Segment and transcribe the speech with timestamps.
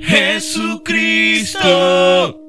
[0.00, 1.58] Jesucristo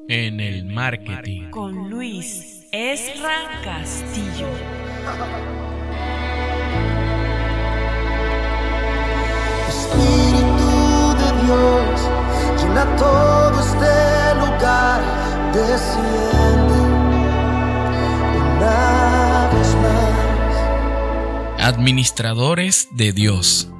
[0.08, 1.50] en el marketing.
[1.50, 4.48] Con Luis Esra Castillo.
[9.68, 12.00] Espíritu de Dios,
[12.62, 13.94] llena todo este
[14.36, 15.02] lugar,
[15.54, 16.80] desciende
[18.58, 20.56] una vez más.
[21.60, 23.72] Administradores de Dios.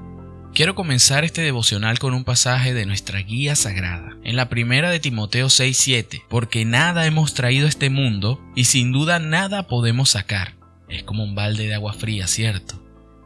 [0.54, 5.00] Quiero comenzar este devocional con un pasaje de nuestra guía sagrada, en la primera de
[5.00, 10.56] Timoteo 6:7, porque nada hemos traído a este mundo y sin duda nada podemos sacar.
[10.90, 12.84] Es como un balde de agua fría, ¿cierto?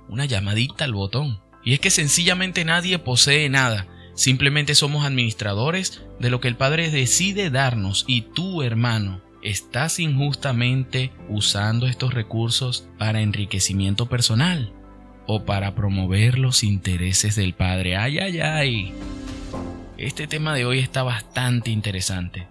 [0.09, 1.39] Una llamadita al botón.
[1.63, 6.91] Y es que sencillamente nadie posee nada, simplemente somos administradores de lo que el Padre
[6.91, 14.71] decide darnos y tú, hermano, estás injustamente usando estos recursos para enriquecimiento personal
[15.25, 17.97] o para promover los intereses del Padre.
[17.97, 18.93] Ay, ay, ay.
[19.97, 22.47] Este tema de hoy está bastante interesante.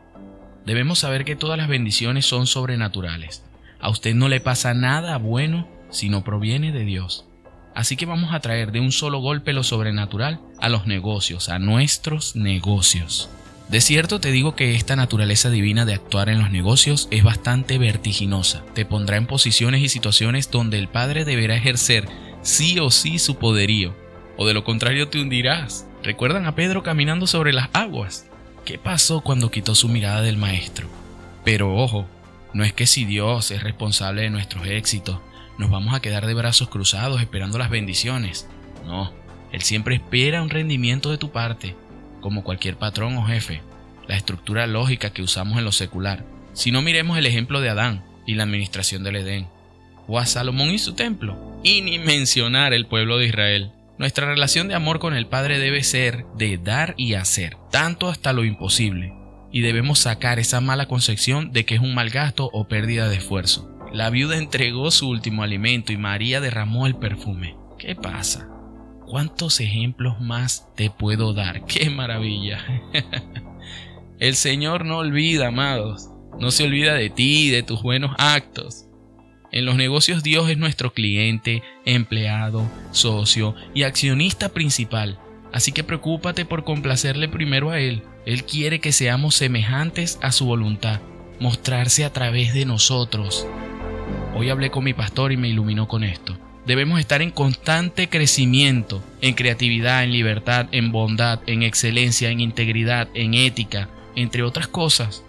[0.64, 3.44] Debemos saber que todas las bendiciones son sobrenaturales.
[3.80, 7.26] A usted no le pasa nada bueno si no proviene de Dios.
[7.74, 11.58] Así que vamos a traer de un solo golpe lo sobrenatural a los negocios, a
[11.58, 13.28] nuestros negocios.
[13.68, 17.78] De cierto te digo que esta naturaleza divina de actuar en los negocios es bastante
[17.78, 18.62] vertiginosa.
[18.74, 22.06] Te pondrá en posiciones y situaciones donde el Padre deberá ejercer
[22.42, 23.94] sí o sí su poderío,
[24.36, 25.86] o de lo contrario te hundirás.
[26.02, 28.26] ¿Recuerdan a Pedro caminando sobre las aguas?
[28.64, 30.88] ¿Qué pasó cuando quitó su mirada del Maestro?
[31.44, 32.06] Pero ojo,
[32.52, 35.18] no es que si Dios es responsable de nuestros éxitos,
[35.58, 38.48] nos vamos a quedar de brazos cruzados esperando las bendiciones.
[38.84, 39.12] No,
[39.52, 41.76] Él siempre espera un rendimiento de tu parte,
[42.20, 43.62] como cualquier patrón o jefe,
[44.08, 46.24] la estructura lógica que usamos en lo secular.
[46.52, 49.46] Si no miremos el ejemplo de Adán y la administración del Edén,
[50.08, 53.72] o a Salomón y su templo, y ni mencionar el pueblo de Israel.
[53.98, 58.32] Nuestra relación de amor con el Padre debe ser de dar y hacer, tanto hasta
[58.32, 59.12] lo imposible,
[59.52, 63.16] y debemos sacar esa mala concepción de que es un mal gasto o pérdida de
[63.16, 63.70] esfuerzo.
[63.92, 67.56] La viuda entregó su último alimento y María derramó el perfume.
[67.78, 68.48] ¿Qué pasa?
[69.06, 71.64] ¿Cuántos ejemplos más te puedo dar?
[71.66, 72.64] ¡Qué maravilla!
[74.18, 76.08] el Señor no olvida, amados.
[76.40, 78.86] No se olvida de ti, de tus buenos actos.
[79.52, 85.18] En los negocios Dios es nuestro cliente, empleado, socio y accionista principal.
[85.52, 88.02] Así que preocúpate por complacerle primero a Él.
[88.24, 91.00] Él quiere que seamos semejantes a su voluntad,
[91.38, 93.46] mostrarse a través de nosotros.
[94.34, 96.38] Hoy hablé con mi pastor y me iluminó con esto.
[96.64, 103.08] Debemos estar en constante crecimiento, en creatividad, en libertad, en bondad, en excelencia, en integridad,
[103.12, 105.24] en ética, entre otras cosas.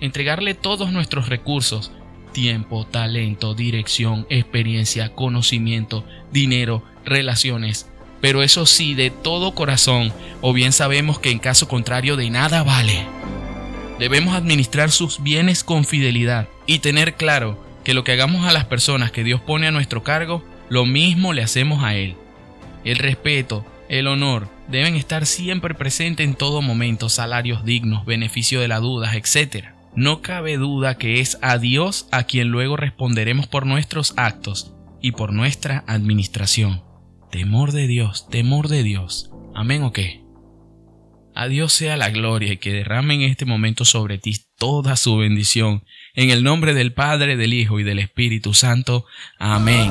[0.00, 1.92] Entregarle todos nuestros recursos
[2.34, 7.88] tiempo, talento, dirección, experiencia, conocimiento, dinero, relaciones.
[8.20, 10.12] Pero eso sí, de todo corazón,
[10.42, 13.06] o bien sabemos que en caso contrario de nada vale.
[13.98, 18.64] Debemos administrar sus bienes con fidelidad y tener claro que lo que hagamos a las
[18.64, 22.16] personas que Dios pone a nuestro cargo, lo mismo le hacemos a Él.
[22.84, 28.68] El respeto, el honor deben estar siempre presentes en todo momento, salarios dignos, beneficio de
[28.68, 29.73] las dudas, etc.
[29.96, 35.12] No cabe duda que es a Dios a quien luego responderemos por nuestros actos y
[35.12, 36.82] por nuestra administración.
[37.30, 39.30] Temor de Dios, temor de Dios.
[39.54, 40.24] Amén o qué.
[41.34, 45.16] A Dios sea la gloria y que derrame en este momento sobre ti toda su
[45.16, 45.84] bendición.
[46.14, 49.04] En el nombre del Padre, del Hijo y del Espíritu Santo.
[49.38, 49.90] Amén.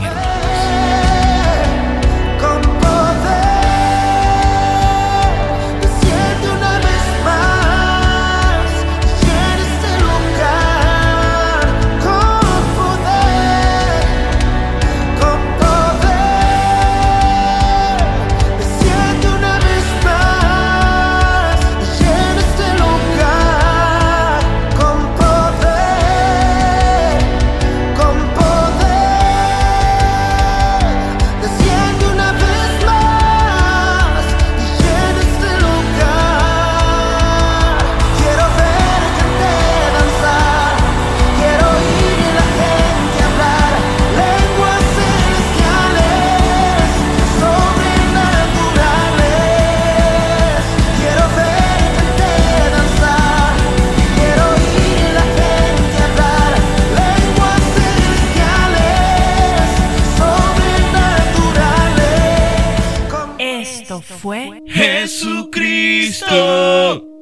[63.82, 66.28] Esto fue Jesucristo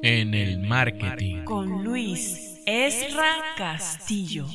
[0.03, 1.45] en el marketing.
[1.45, 4.45] con Luis Esra Castillo.